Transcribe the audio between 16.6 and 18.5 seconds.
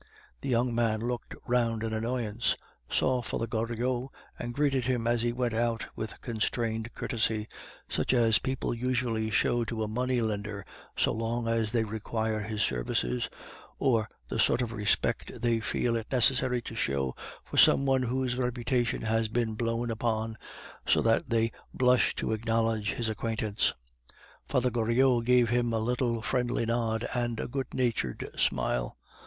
to show for some one whose